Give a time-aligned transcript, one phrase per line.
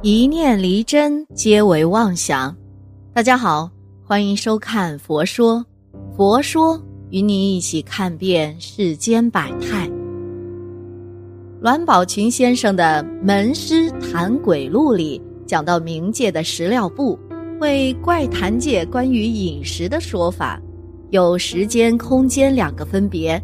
[0.00, 2.56] 一念离真，皆为妄想。
[3.12, 3.68] 大家好，
[4.04, 5.56] 欢迎收看《佛说》，
[6.16, 9.90] 佛说与你一起看遍世间百态。
[11.60, 17.18] 栾宝群先生的《门师谈鬼录》里讲到，冥界的食料部
[17.60, 20.62] 为怪谈界关于饮食的说法，
[21.10, 23.42] 有时间、空间两个分别。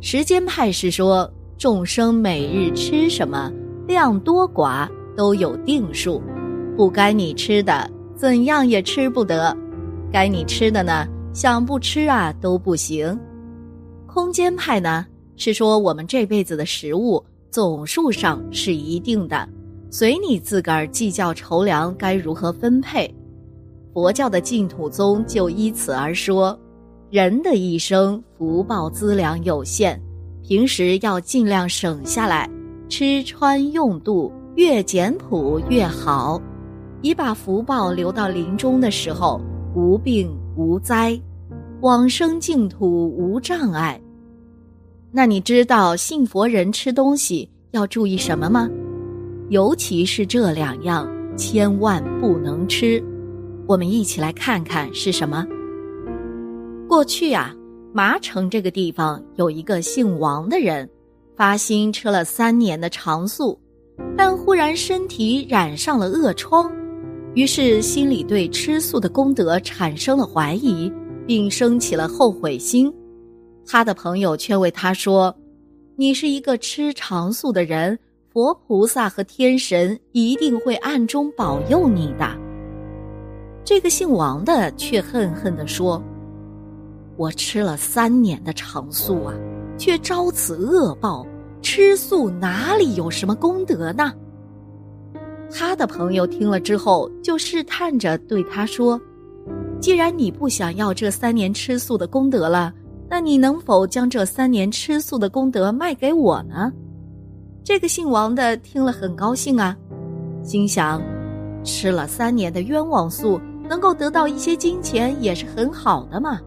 [0.00, 3.52] 时间派是说，众生每日吃什么，
[3.88, 4.88] 量多寡。
[5.16, 6.22] 都有定数，
[6.76, 9.56] 不该你吃的怎样也吃不得，
[10.12, 13.18] 该你吃的呢，想不吃啊都不行。
[14.06, 15.06] 空间派呢
[15.36, 19.48] 是说我们这辈子的食物总数上是一定的，
[19.90, 23.12] 随你自个儿计较筹粮该如何分配。
[23.92, 26.58] 佛教的净土宗就依此而说，
[27.10, 29.98] 人的一生福报资粮有限，
[30.42, 32.48] 平时要尽量省下来，
[32.88, 34.32] 吃穿用度。
[34.56, 36.40] 越简朴越好，
[37.02, 39.40] 以把福报留到临终的时候
[39.74, 41.18] 无病无灾，
[41.80, 44.00] 往生净土无障碍。
[45.12, 48.68] 那你知道信佛人吃东西要注意什么吗？
[49.48, 53.02] 尤其是这两样，千万不能吃。
[53.66, 55.46] 我们一起来看看是什么。
[56.88, 57.54] 过去啊，
[57.92, 60.88] 麻城这个地方有一个姓王的人，
[61.36, 63.58] 发心吃了三年的长素。
[64.16, 66.70] 但忽然身体染上了恶疮，
[67.34, 70.92] 于是心里对吃素的功德产生了怀疑，
[71.26, 72.92] 并升起了后悔心。
[73.66, 75.34] 他的朋友劝慰他说
[75.96, 77.98] ：“你是一个吃长素的人，
[78.32, 82.28] 佛菩萨和天神一定会暗中保佑你的。”
[83.64, 86.02] 这个姓王的却恨恨地说
[87.16, 89.34] ：“我吃了三年的长素啊，
[89.78, 91.24] 却遭此恶报。”
[91.62, 94.12] 吃素哪里有什么功德呢？
[95.52, 99.00] 他的朋友听了之后，就试探着对他说
[99.80, 102.72] ：“既然你不想要这三年吃素的功德了，
[103.08, 106.72] 那你能否将这三年吃素的功德卖给我呢？”
[107.62, 109.76] 这个姓王的听了很高兴啊，
[110.42, 111.02] 心想：
[111.62, 116.40] 吃了三年的冤枉素，能够得到一些金钱也是很好的嘛。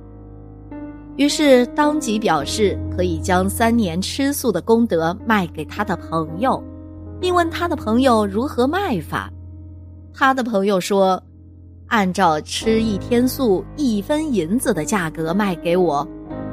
[1.15, 6.61] 于是当即表示可以将三年吃素的功德卖给他的朋友，
[7.21, 9.31] 并问他的朋友如何卖法。
[10.11, 11.21] 他的朋友说
[11.87, 16.07] ：“按照吃一天素一分银子的价格卖给我，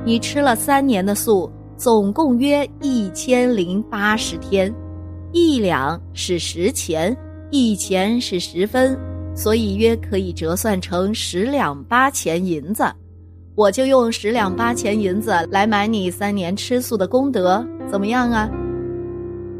[0.05, 4.71] 你吃了三年的素，总共约一千零八十天，
[5.33, 7.17] 一两是十钱，
[7.51, 8.95] 一钱是十分，
[9.35, 12.85] 所以约可以折算成十两八钱银子。”
[13.57, 18.49] 我就用十两八钱银子来买你三年吃素的功德，怎么样啊？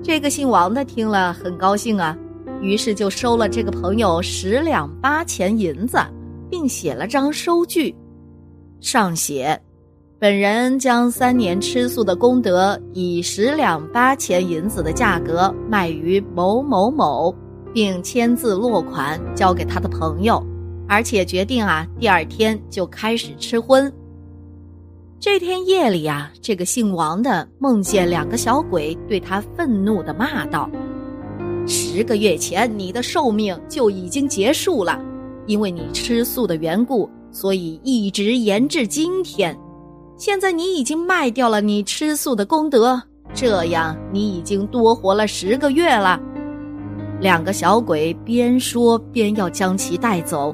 [0.03, 2.17] 这个姓王的听了很高兴啊，
[2.63, 5.99] 于是就收了这个朋友十两八钱银子，
[6.49, 7.95] 并写了张收据，
[8.81, 9.61] 上写：
[10.19, 17.35] 本人将三年吃素的功德以十两八钱银子的价格卖于某某某，
[17.75, 20.43] 并签字落款交给他的朋友。
[20.91, 23.91] 而且决定啊，第二天就开始吃荤。
[25.21, 30.69] 这天夜里啊，这个姓王的梦见两个小鬼对他愤怒的骂道
[31.65, 35.01] ：“十个月前你的寿命就已经结束了，
[35.47, 39.57] 因为你吃素的缘故，所以一直延至今天。
[40.17, 43.01] 现在你已经卖掉了你吃素的功德，
[43.33, 46.21] 这样你已经多活了十个月了。”
[47.23, 50.53] 两个小鬼边说边要将其带走。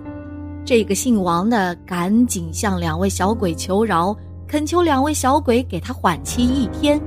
[0.66, 4.12] 这个姓王的赶紧向两位小鬼求饶，
[4.48, 7.00] 恳求两位小鬼给他缓期一天，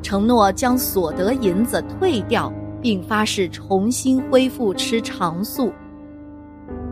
[0.00, 5.72] 承诺将所得银子退掉，并发誓重新恢复吃长素。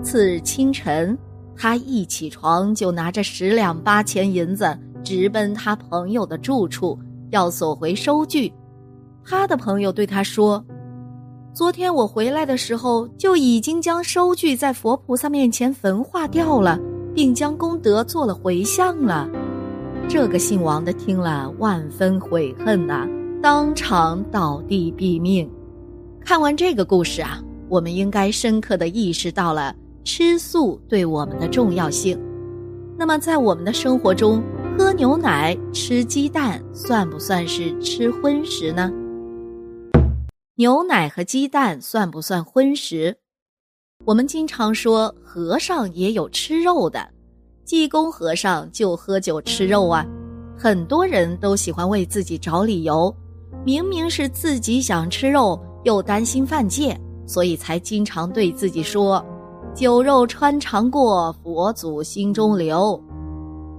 [0.03, 1.17] 次日清晨，
[1.57, 6.99] 他一起床就拿着十两八钱银子，直奔他朋友的住处，
[7.31, 8.53] 要索回收据。
[9.25, 10.65] 他的朋友对他说。
[11.55, 16.79] 昨天我回来的时候，就已经将收据在佛菩萨面前焚化掉了，
[17.15, 19.29] 并将功德做了回向了。
[20.09, 23.09] 这个姓王的听了，万分悔恨呐，
[23.43, 25.51] 当场倒地毙命。
[26.21, 29.75] 看完这个故事啊，我们应该深刻的意识到了
[30.05, 32.19] 吃素对我们的重要性。
[32.97, 34.43] 那么，在我们的生活中，
[34.79, 38.93] 喝牛奶、吃鸡蛋，算不算是吃荤食呢？
[40.59, 43.17] 牛奶和鸡蛋算不算荤食？
[44.05, 47.09] 我们经常说和尚也有吃肉的，
[47.65, 50.05] 济公和尚就喝酒吃肉啊。
[50.59, 53.15] 很多人都喜欢为自己找理由，
[53.65, 59.25] 明明是自己想吃肉，又担心犯戒，所以才经常对自己说
[59.77, 63.01] ：“酒肉穿肠过，佛祖心中留。”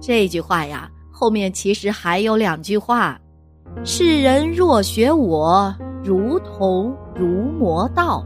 [0.00, 3.20] 这句话呀，后面其实还有两句话
[3.84, 8.24] ：“世人若学我，如同如魔道。”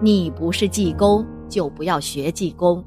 [0.00, 2.84] 你不是济公，就不要学济公。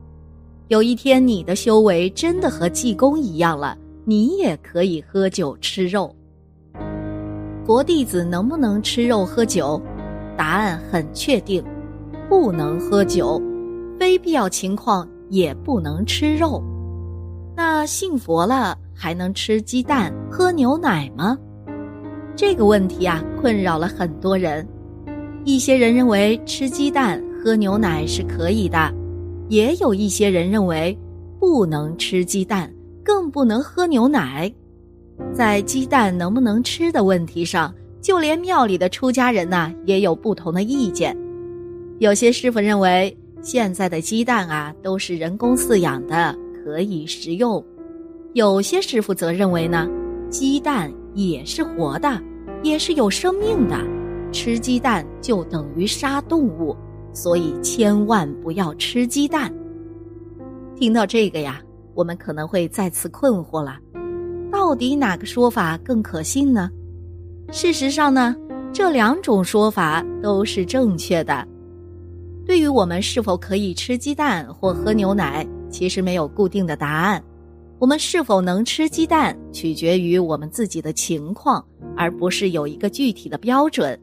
[0.69, 6.15] 有一天，你的修为真的和济公一样了，你也可以喝酒吃肉。
[7.65, 9.81] 佛弟子能不能吃肉喝酒？
[10.37, 11.63] 答案很确定，
[12.29, 13.41] 不能喝酒，
[13.99, 16.63] 非必要情况也不能吃肉。
[17.55, 21.37] 那信佛了还能吃鸡蛋、喝牛奶吗？
[22.35, 24.67] 这个问题啊，困扰了很多人。
[25.43, 28.93] 一些人认为吃鸡蛋、喝牛奶是可以的，
[29.49, 30.97] 也有一些人认为
[31.39, 32.71] 不能吃鸡蛋，
[33.03, 34.51] 更不能喝牛奶。
[35.33, 41.15] 在鸡蛋能不能吃的问题上，就连庙里的出家人呐也有不同的意见。
[41.99, 47.63] 有些师傅认为现在的鸡蛋啊都是人工饲养的，可以食用；
[48.33, 49.87] 有些师傅则认为呢，
[50.29, 52.21] 鸡蛋也是活的，
[52.63, 53.77] 也是有生命的，
[54.31, 56.75] 吃鸡蛋就等于杀动物，
[57.13, 59.53] 所以千万不要吃鸡蛋。
[60.75, 61.61] 听到这个呀，
[61.93, 63.77] 我们可能会再次困惑了。
[64.51, 66.69] 到底哪个说法更可信呢？
[67.51, 68.35] 事实上呢，
[68.73, 71.47] 这两种说法都是正确的。
[72.45, 77.23] 对于我们是否可以吃鸡蛋或喝牛奶，其实没有固定的答案。
[77.81, 81.65] 我们是否能吃鸡蛋，取决于我们自己的情况，
[81.97, 83.99] 而不是有一个具体的标准。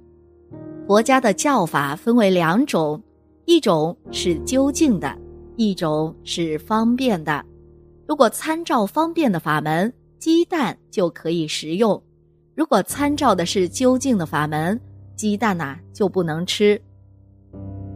[0.84, 3.00] 佛家的教法分为两种，
[3.44, 5.16] 一种是究竟的，
[5.54, 7.44] 一种是方便的。
[8.04, 12.02] 如果参照方便的法门，鸡蛋就可以食用，
[12.56, 14.80] 如果参照的是究竟的法门，
[15.14, 16.82] 鸡蛋呐就不能吃。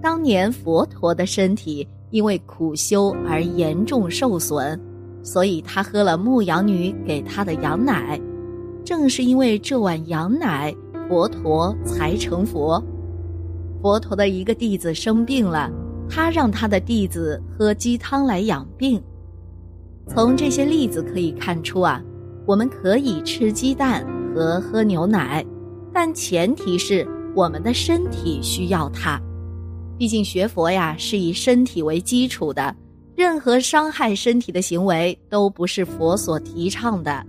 [0.00, 4.80] 当年佛陀的身体因为苦修而严重受损，
[5.22, 8.20] 所以他喝了牧羊女给他的羊奶。
[8.84, 10.74] 正是因为这碗羊奶，
[11.08, 12.82] 佛陀才成佛。
[13.80, 15.70] 佛陀的一个弟子生病了，
[16.08, 19.02] 他让他的弟子喝鸡汤来养病。
[20.08, 22.02] 从这些例子可以看出啊。
[22.44, 24.04] 我们可以吃鸡蛋
[24.34, 25.46] 和喝牛奶，
[25.92, 29.16] 但前提是我们的身体需要它。
[29.96, 32.74] 毕竟学佛呀是以身体为基础的，
[33.14, 37.24] 任何伤害身体的行为都不是佛所提倡的。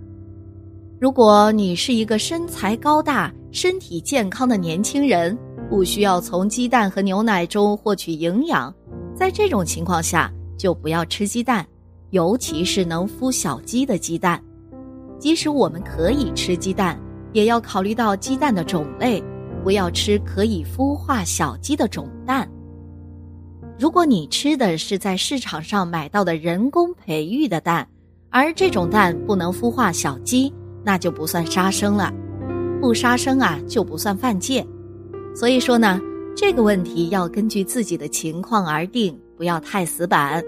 [1.00, 5.36] 如果你是一个身材高大、身体健康的年轻人，
[5.68, 8.74] 不需要从鸡蛋和牛奶中获取营养，
[9.14, 11.66] 在这种情况下就不要吃鸡蛋，
[12.10, 14.42] 尤其是能孵小鸡的鸡蛋。
[15.18, 16.98] 即使我们可以吃鸡蛋，
[17.32, 19.22] 也要考虑到鸡蛋的种类，
[19.62, 22.48] 不要吃可以孵化小鸡的种蛋。
[23.78, 27.86] 如果你吃的是在市场上买到的人工培育的蛋，
[28.30, 30.52] 而这种蛋不能孵化小鸡，
[30.84, 32.12] 那就不算杀生了。
[32.80, 34.64] 不杀生啊，就不算犯戒。
[35.34, 36.00] 所以说呢，
[36.36, 40.42] 这个问题要根据自己的情况而定，不要太死板。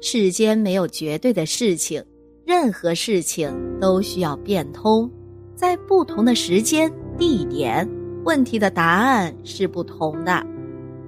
[0.00, 2.02] 世间没有绝对的事情。
[2.46, 5.10] 任何事情都需要变通，
[5.54, 7.86] 在不同的时间、地点，
[8.24, 10.46] 问题的答案是不同的。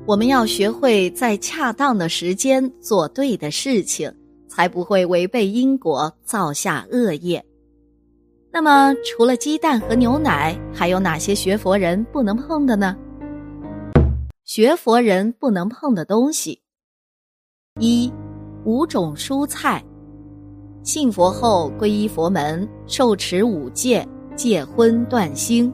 [0.06, 4.12] 我们要学会在恰当的时间做对的事情，
[4.48, 7.44] 才不会违背因果，造下恶业。
[8.50, 12.96] 那么，除了鸡蛋和牛奶，还有哪些学佛人不能碰的呢？
[14.44, 16.60] 学佛人不能碰的东西，
[17.78, 18.12] 一
[18.64, 19.84] 五种蔬菜。
[20.82, 24.04] 信佛后皈依佛门，受持五戒，
[24.34, 25.72] 戒荤断腥。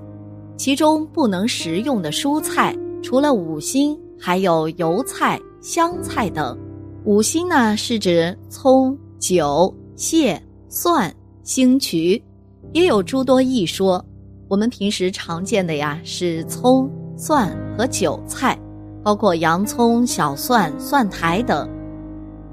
[0.59, 6.59] 其中不能食用的蔬菜，除了五辛，还有油菜、香菜等。
[7.05, 12.23] 五辛呢，是指葱、韭、蟹、蒜、星渠，
[12.73, 14.05] 也有诸多异说。
[14.49, 18.59] 我们平时常见的呀，是葱、蒜和韭菜，
[19.03, 21.69] 包括洋葱、小蒜、蒜苔等。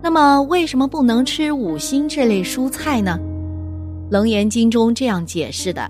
[0.02, 3.18] 那么，为什么不能吃五辛这类蔬菜呢？
[4.12, 5.90] 《楞严经》中这样解释的：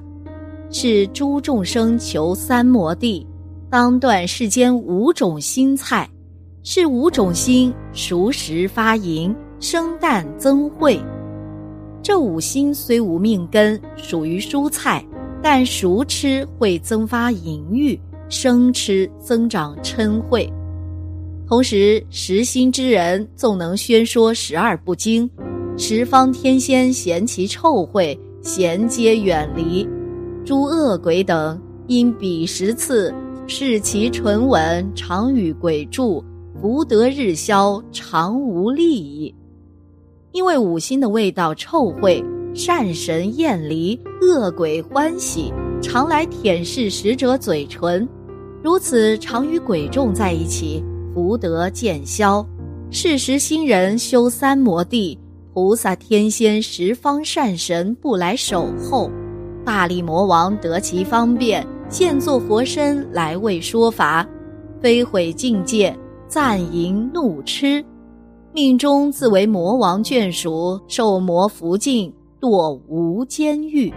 [0.69, 3.25] 是诸众生求三摩地，
[3.73, 6.07] 当断世间五种心菜，
[6.61, 11.01] 是五种心熟食发淫，生旦增慧。
[12.03, 15.03] 这五心虽无命根，属于蔬菜，
[15.41, 17.99] 但熟吃会增发淫欲，
[18.29, 20.47] 生吃增长嗔慧。
[21.47, 25.27] 同时，实心之人纵能宣说十二不经，
[25.79, 29.83] 十方天仙嫌其臭秽，咸皆远离；
[30.45, 33.11] 诸恶鬼等因彼十次
[33.45, 36.23] 视其唇吻，常与鬼住，
[36.62, 39.33] 福德日消，常无利矣。
[40.31, 42.23] 因为五辛的味道臭秽，
[42.55, 48.07] 善神厌离，恶鬼欢喜，常来舔舐使者嘴唇。
[48.63, 50.83] 如此常与鬼众在一起，
[51.13, 52.45] 福德渐消。
[52.89, 55.19] 是时新人修三摩地，
[55.53, 59.12] 菩萨天仙十方善神不来守候，
[59.65, 64.27] 大力魔王得其方便，现作佛身来为说法，
[64.81, 65.95] 非毁境界，
[66.27, 67.85] 赞淫怒痴，
[68.51, 73.93] 命中自为魔王眷属，受魔福尽，堕无间狱。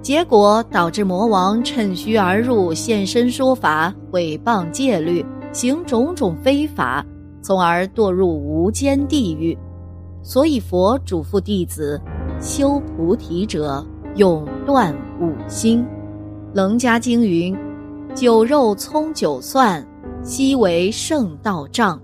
[0.00, 5.22] 结果导致魔王趁虚而入，现身说法，毁谤戒律，
[5.52, 7.04] 行种种非法。
[7.42, 9.54] 从而堕入无间地狱，
[10.22, 12.00] 所以佛嘱咐弟子：
[12.40, 15.84] 修菩提者，永断五心。
[16.56, 17.54] 楞伽经云
[18.16, 19.86] ：“酒肉葱酒蒜，
[20.22, 22.00] 悉为圣道障。”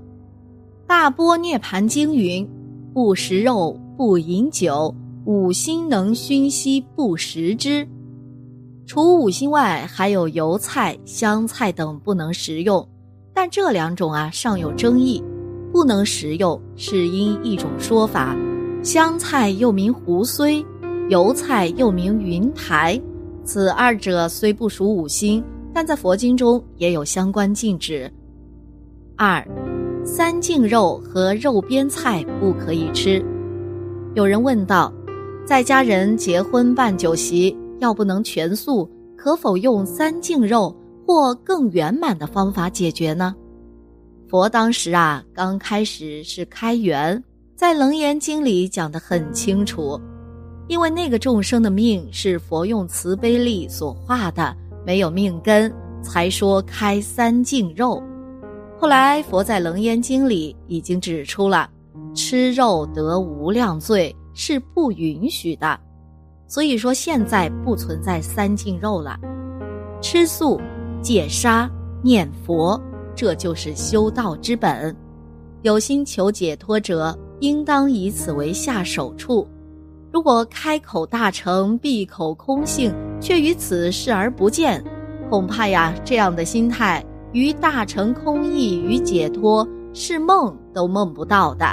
[0.87, 2.47] 大波涅盘经云
[2.92, 4.94] ：“不食肉，不饮酒，
[5.25, 7.88] 五心能熏息不食之。”
[8.87, 12.87] 除五心外，还有油菜、香菜等不能食用，
[13.32, 15.25] 但这两种啊尚有争议。
[15.73, 18.37] 不能食用，是因一种说法：
[18.82, 20.62] 香菜又名胡荽，
[21.09, 23.00] 油菜又名云台。
[23.52, 25.44] 此二者虽不属五辛，
[25.75, 28.11] 但在佛经中也有相关禁止。
[29.14, 29.47] 二，
[30.06, 33.23] 三净肉和肉边菜不可以吃。
[34.14, 34.90] 有人问道：
[35.44, 40.75] 在家人结婚办酒席，要不能全素，可否用三净肉
[41.06, 43.37] 或更圆满的方法解决呢？
[44.30, 47.23] 佛当时啊，刚开始是开源，
[47.54, 50.00] 在《楞严经》里讲得很清楚，
[50.69, 58.02] 因为那个众生的命是佛用慈悲力所化的，没有命根，才说开三净肉。
[58.78, 61.69] 后来佛在《楞严经》里已经指出了，
[62.14, 65.78] 吃肉得无量罪是不允许的，
[66.49, 69.19] 所以说现在不存在三净肉了，
[70.00, 70.61] 吃素、
[71.00, 71.71] 戒杀、
[72.02, 72.81] 念佛。
[73.14, 74.97] 这就是修道之本，
[75.61, 79.47] 有心求解脱者，应当以此为下手处。
[80.12, 84.85] 如果开口大成，闭口空性，却于此视而不见，
[85.31, 87.02] 恐怕呀，这样的心态
[87.33, 91.64] 于大成空义与解脱，是梦都梦不到的。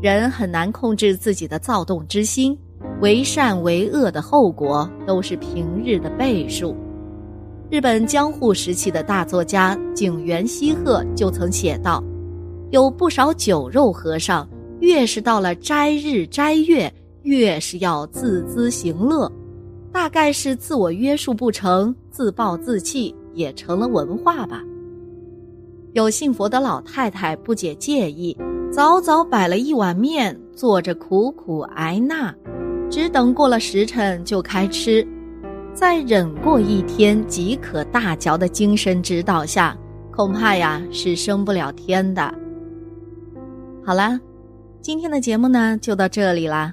[0.00, 2.56] 人很难控制自己的躁动之心，
[3.00, 6.76] 为善为恶的后果，都是平日的倍数。
[7.68, 12.00] 日本江户时期的大作家井原西鹤就曾写道
[12.70, 16.92] ：“有不少酒肉和尚，越是到了斋日斋月，
[17.26, 19.30] 越是要自资行乐，
[19.92, 24.62] 大概是自我约束不成，自暴自弃也成了文化吧。”
[25.92, 28.36] 有信佛的老太太不解介意，
[28.70, 32.32] 早早摆了一碗面，坐着苦苦挨纳，
[32.88, 35.06] 只等过了时辰就开吃。
[35.74, 39.76] 在忍过一天即可大嚼的精神指导下，
[40.12, 42.32] 恐怕呀是升不了天的。
[43.84, 44.20] 好啦，
[44.80, 46.72] 今天的节目呢就到这里啦，